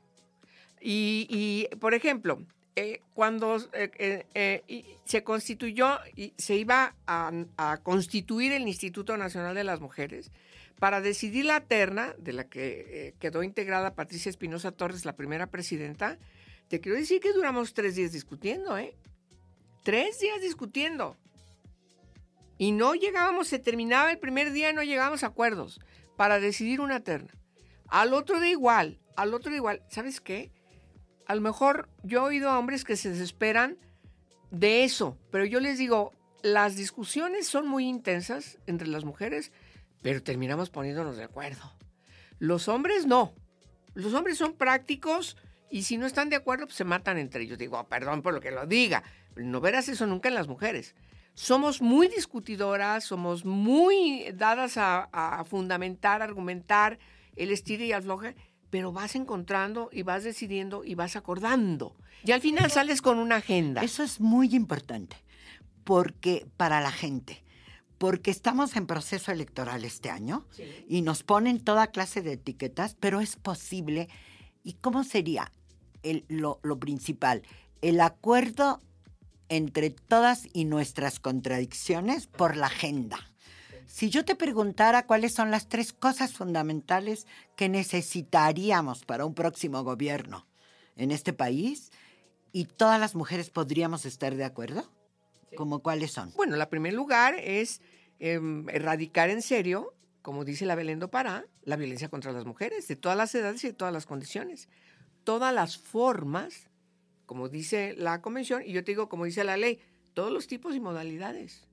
[0.80, 2.42] Y, y por ejemplo,
[2.80, 9.64] eh, cuando eh, eh, se constituyó y se iba a, constituir el Instituto Nacional de
[9.64, 10.30] las Mujeres
[10.78, 16.18] para decidir la terna, de la que quedó integrada Patricia Espinosa Torres, la primera presidenta,
[16.68, 18.96] te quiero decir que duramos tres días discutiendo, ¿eh?
[19.82, 21.18] Tres días discutiendo.
[22.56, 25.80] Y no llegábamos, se terminaba el primer día y no llegábamos a acuerdos
[26.16, 27.34] para decidir una terna.
[27.88, 29.82] Al otro de igual, al otro de igual.
[29.90, 30.50] ¿Sabes qué?
[31.30, 33.78] A lo mejor yo he oído a hombres que se desesperan
[34.50, 36.12] de eso, pero yo les digo,
[36.42, 39.52] las discusiones son muy intensas entre las mujeres,
[40.02, 41.72] pero terminamos poniéndonos de acuerdo.
[42.40, 43.32] Los hombres no.
[43.94, 45.36] Los hombres son prácticos
[45.70, 47.58] y si no están de acuerdo, pues se matan entre ellos.
[47.58, 49.04] Digo, perdón por lo que lo diga,
[49.36, 50.96] no verás eso nunca en las mujeres.
[51.34, 56.98] Somos muy discutidoras, somos muy dadas a, a fundamentar, argumentar
[57.36, 58.34] el estilo y afloje
[58.70, 61.96] pero vas encontrando y vas decidiendo y vas acordando.
[62.24, 63.82] Y al final sales con una agenda.
[63.82, 65.16] Eso es muy importante,
[65.84, 67.42] porque para la gente,
[67.98, 70.46] porque estamos en proceso electoral este año
[70.88, 74.08] y nos ponen toda clase de etiquetas, pero es posible.
[74.62, 75.50] ¿Y cómo sería
[76.28, 77.42] lo, lo principal?
[77.82, 78.80] El acuerdo
[79.48, 83.29] entre todas y nuestras contradicciones por la agenda.
[83.90, 87.26] Si yo te preguntara cuáles son las tres cosas fundamentales
[87.56, 90.46] que necesitaríamos para un próximo gobierno
[90.94, 91.90] en este país,
[92.52, 94.88] y todas las mujeres podríamos estar de acuerdo,
[95.56, 96.32] ¿cómo cuáles son?
[96.36, 97.82] Bueno, la primer lugar es
[98.20, 102.94] em, erradicar en serio, como dice la Belén Pará, la violencia contra las mujeres, de
[102.94, 104.68] todas las edades y de todas las condiciones.
[105.24, 106.70] Todas las formas,
[107.26, 109.80] como dice la convención, y yo te digo, como dice la ley,
[110.14, 111.66] todos los tipos y modalidades.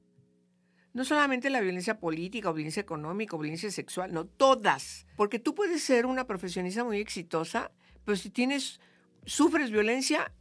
[0.93, 5.06] No solamente la violencia política o violencia económica o violencia sexual, no, todas.
[5.15, 7.71] Porque tú puedes ser una profesionista muy exitosa,
[8.04, 8.80] pero si tienes,
[9.26, 10.32] sufres violencia,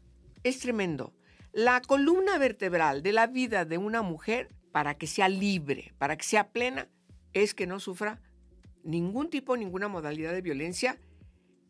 [0.45, 1.13] es tremendo.
[1.53, 6.25] La columna vertebral de la vida de una mujer, para que sea libre, para que
[6.25, 6.89] sea plena,
[7.33, 8.21] es que no sufra
[8.85, 10.99] ningún tipo, ninguna modalidad de violencia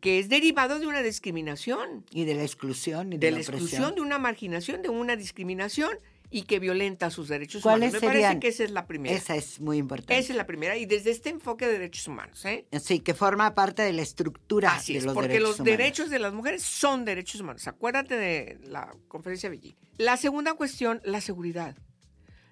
[0.00, 2.04] que es derivado de una discriminación.
[2.10, 3.12] Y de la exclusión.
[3.12, 5.90] Y de, la, exclusión, de una marginación, de una discriminación
[6.30, 7.92] y que violenta sus derechos humanos.
[7.92, 9.14] Me parece que esa es la primera.
[9.14, 10.18] Esa es muy importante.
[10.18, 12.44] Esa es la primera, y desde este enfoque de derechos humanos.
[12.44, 12.66] ¿eh?
[12.80, 16.18] Sí, que forma parte de la estructura Así de es, los porque los derechos de
[16.18, 17.66] las mujeres son derechos humanos.
[17.66, 19.76] Acuérdate de la conferencia de Beijing.
[19.98, 21.76] La segunda cuestión, la seguridad.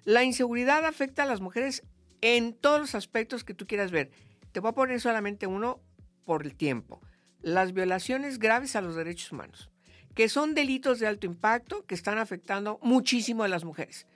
[0.03, 1.83] La inseguridad afecta a las mujeres
[2.21, 4.11] en todos los aspectos que tú quieras ver.
[4.51, 5.81] Te voy a poner solamente uno
[6.23, 7.01] por el tiempo.
[7.41, 9.69] Las violaciones graves a los derechos humanos
[10.15, 14.07] que son delitos de alto impacto que están afectando muchísimo a las mujeres.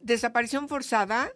[0.00, 1.32] Desaparición forzada,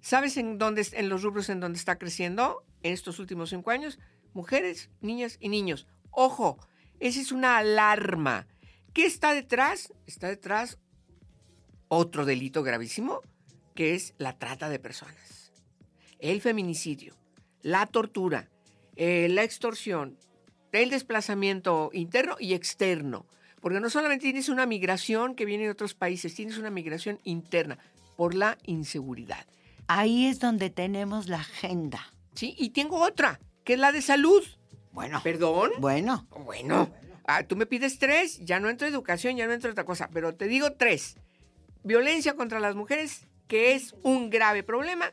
[0.00, 3.98] ¿sabes en dónde, en los rubros en donde está creciendo en estos últimos cinco años?
[4.32, 5.86] Mujeres, niñas y niños.
[6.10, 6.58] Ojo,
[7.00, 8.46] esa es una alarma.
[8.94, 9.92] ¿Qué está detrás?
[10.06, 10.78] Está detrás
[11.88, 13.20] otro delito gravísimo,
[13.74, 15.52] que es la trata de personas,
[16.18, 17.14] el feminicidio,
[17.62, 18.48] la tortura,
[18.94, 20.18] eh, la extorsión,
[20.72, 23.26] el desplazamiento interno y externo
[23.66, 27.78] Porque no solamente tienes una migración que viene de otros países, tienes una migración interna
[28.14, 29.44] por la inseguridad.
[29.88, 32.12] Ahí es donde tenemos la agenda.
[32.34, 34.44] Sí, y tengo otra, que es la de salud.
[34.92, 35.20] Bueno.
[35.24, 35.72] ¿Perdón?
[35.80, 36.28] Bueno.
[36.44, 36.94] Bueno.
[37.26, 40.32] Ah, tú me pides tres, ya no entro educación, ya no entro otra cosa, pero
[40.32, 41.16] te digo tres.
[41.82, 45.12] Violencia contra las mujeres, que es un grave problema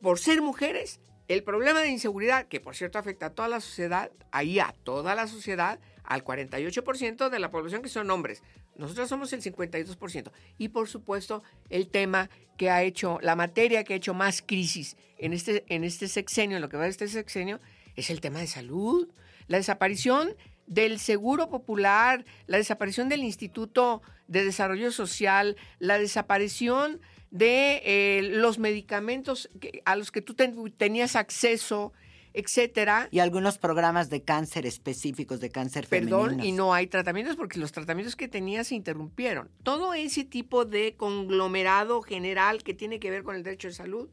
[0.00, 0.98] por ser mujeres.
[1.28, 5.14] El problema de inseguridad, que por cierto afecta a toda la sociedad, ahí a toda
[5.14, 5.78] la sociedad,
[6.10, 8.42] al 48% de la población que son hombres.
[8.74, 10.32] Nosotros somos el 52%.
[10.58, 14.96] Y por supuesto, el tema que ha hecho, la materia que ha hecho más crisis
[15.18, 17.60] en este, en este sexenio, en lo que va de este sexenio,
[17.94, 19.08] es el tema de salud.
[19.46, 20.34] La desaparición
[20.66, 27.00] del Seguro Popular, la desaparición del Instituto de Desarrollo Social, la desaparición
[27.30, 29.48] de eh, los medicamentos
[29.84, 31.92] a los que tú tenías acceso,
[32.32, 33.08] etcétera.
[33.10, 37.72] Y algunos programas de cáncer específicos, de cáncer Perdón, y no hay tratamientos porque los
[37.72, 39.50] tratamientos que tenías se interrumpieron.
[39.62, 44.08] Todo ese tipo de conglomerado general que tiene que ver con el derecho de salud,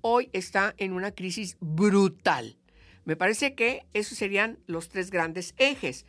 [0.00, 2.56] hoy está en una crisis brutal.
[3.04, 6.04] Me parece que esos serían los tres grandes ejes.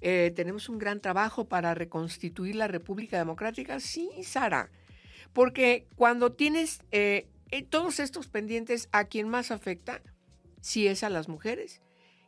[0.00, 3.80] Eh, tenemos un gran trabajo para reconstituir la República Democrática.
[3.80, 4.70] Sí, Sara.
[5.32, 10.00] Porque cuando tienes eh, eh, todos estos pendientes, ¿a quién más afecta?
[10.64, 11.82] Si es a las mujeres.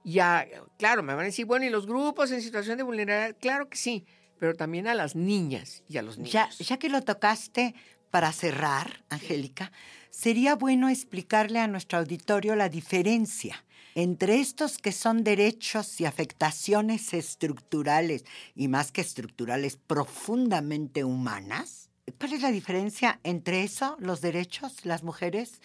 [0.05, 0.47] Ya,
[0.79, 3.35] claro, me van a decir, bueno, ¿y los grupos en situación de vulnerabilidad?
[3.41, 4.05] Claro que sí,
[4.39, 6.33] pero también a las niñas y a los niños.
[6.33, 7.75] Ya, ya que lo tocaste,
[8.11, 9.73] para cerrar, Angélica,
[10.11, 13.65] sería bueno explicarle a nuestro auditorio la diferencia
[13.95, 21.89] entre estos que son derechos y afectaciones estructurales, y más que estructurales, profundamente humanas.
[22.19, 25.63] ¿Cuál es la diferencia entre eso, los derechos, las mujeres,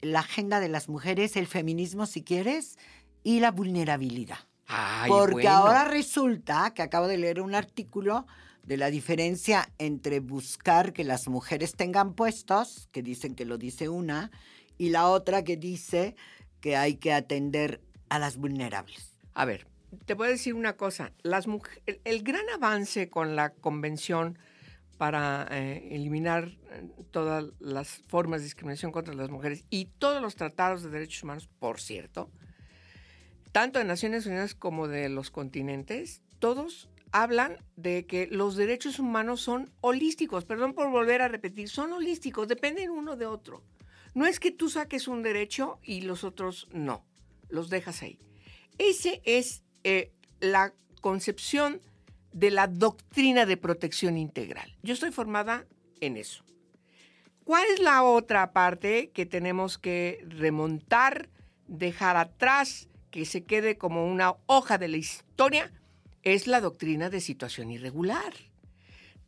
[0.00, 2.78] la agenda de las mujeres, el feminismo, si quieres,
[3.22, 4.38] y la vulnerabilidad?
[5.06, 8.26] Porque ahora resulta que acabo de leer un artículo
[8.64, 13.88] de la diferencia entre buscar que las mujeres tengan puestos, que dicen que lo dice
[13.88, 14.30] una,
[14.76, 16.16] y la otra que dice
[16.60, 19.16] que hay que atender a las vulnerables.
[19.32, 19.66] A ver,
[20.04, 21.12] te voy a decir una cosa.
[21.22, 21.46] Las
[22.04, 24.38] el, gran avance con la convención
[24.98, 30.34] para eh, eliminar eh, todas las formas de discriminación contra las mujeres y todos los
[30.34, 32.30] tratados de derechos humanos, por cierto,
[33.52, 39.40] tanto de Naciones Unidas como de los continentes, todos hablan de que los derechos humanos
[39.40, 40.44] son holísticos.
[40.44, 43.62] Perdón por volver a repetir, son holísticos, dependen uno de otro.
[44.14, 47.04] No es que tú saques un derecho y los otros no,
[47.48, 48.18] los dejas ahí.
[48.78, 51.80] Esa es eh, la concepción
[52.38, 54.76] de la doctrina de protección integral.
[54.82, 55.66] Yo estoy formada
[56.00, 56.44] en eso.
[57.42, 61.30] ¿Cuál es la otra parte que tenemos que remontar,
[61.66, 65.72] dejar atrás, que se quede como una hoja de la historia?
[66.22, 68.34] Es la doctrina de situación irregular.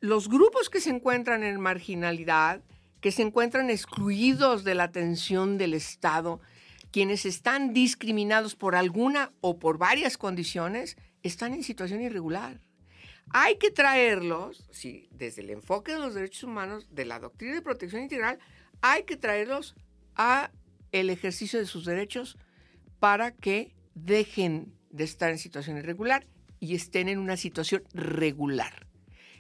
[0.01, 2.63] Los grupos que se encuentran en marginalidad,
[3.01, 6.41] que se encuentran excluidos de la atención del Estado,
[6.93, 12.61] quienes están discriminados por alguna o por varias condiciones, están en situación irregular.
[13.33, 17.63] Hay que traerlos, sí, desde el enfoque de los derechos humanos, de la doctrina de
[17.63, 18.39] protección integral,
[18.81, 19.77] hay que traerlos
[20.17, 20.51] a
[20.91, 22.37] el ejercicio de sus derechos
[22.99, 26.27] para que dejen de estar en situación irregular
[26.59, 28.87] y estén en una situación regular.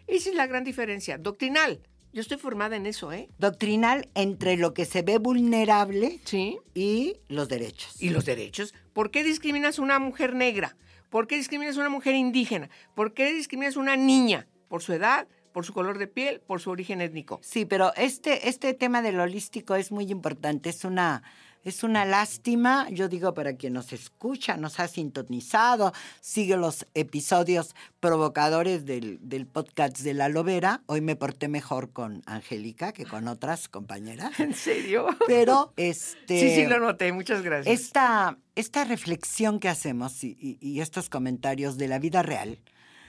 [0.07, 1.81] Esa es la gran diferencia doctrinal.
[2.13, 3.29] Yo estoy formada en eso, ¿eh?
[3.39, 6.59] Doctrinal entre lo que se ve vulnerable ¿Sí?
[6.75, 8.01] y los derechos.
[8.03, 8.75] ¿Y los derechos?
[8.93, 10.77] ¿Por qué discriminas a una mujer negra?
[11.11, 12.71] ¿Por qué discriminas a una mujer indígena?
[12.95, 14.47] ¿Por qué discriminas a una niña?
[14.69, 15.27] ¿Por su edad?
[15.53, 16.41] ¿Por su color de piel?
[16.41, 17.41] ¿Por su origen étnico?
[17.43, 20.71] Sí, pero este, este tema del holístico es muy importante.
[20.71, 21.25] Es una
[21.65, 27.75] es una lástima, yo digo para quien nos escucha, nos ha sintonizado, sigue los episodios
[28.01, 30.83] provocadores del, del podcast de La Lobera.
[30.87, 34.33] Hoy me porté mejor con Angélica que con otras compañeras.
[34.41, 35.07] ¿En serio?
[35.27, 36.41] Pero este.
[36.41, 37.81] Sí, sí, lo noté, muchas gracias.
[37.81, 42.59] Esta, esta reflexión que hacemos y, y estos comentarios de la vida real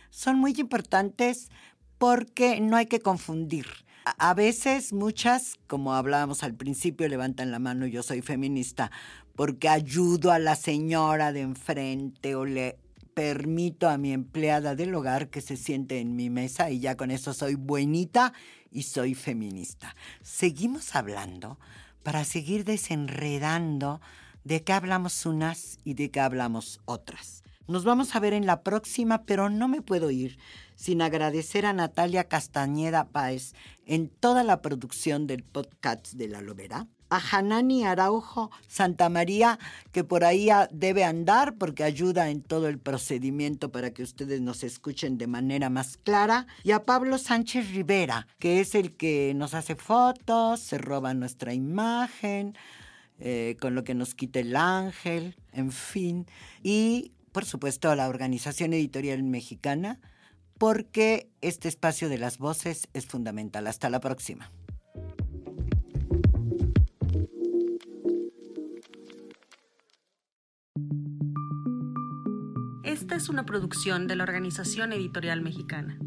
[0.10, 1.49] son muy importantes
[1.97, 3.68] porque no hay que confundir
[4.04, 8.91] a veces muchas, como hablábamos al principio, levantan la mano, yo soy feminista,
[9.36, 12.78] porque ayudo a la señora de enfrente o le
[13.14, 17.12] permito a mi empleada del hogar que se siente en mi mesa y ya con
[17.12, 18.34] eso soy buenita
[18.72, 19.95] y soy feminista.
[20.22, 21.60] Seguimos hablando
[22.04, 24.02] para seguir desenredando
[24.43, 27.41] de qué hablamos unas y de qué hablamos otras.
[27.68, 30.38] Nos vamos a ver en la próxima, pero no me puedo ir
[30.76, 33.53] sin agradecer a Natalia Castañeda Páez
[33.86, 39.59] en toda la producción del podcast de La Lobera, a Hanani Araujo Santa María,
[39.91, 44.64] que por ahí debe andar porque ayuda en todo el procedimiento para que ustedes nos
[44.64, 49.53] escuchen de manera más clara, y a Pablo Sánchez Rivera, que es el que nos
[49.53, 52.57] hace fotos, se roba nuestra imagen,
[53.20, 56.26] eh, con lo que nos quita el ángel, en fin,
[56.64, 60.00] y por supuesto a la Organización Editorial Mexicana,
[60.58, 63.68] porque este espacio de las voces es fundamental.
[63.68, 64.52] Hasta la próxima.
[72.84, 75.98] Esta es una producción de la Organización Editorial Mexicana.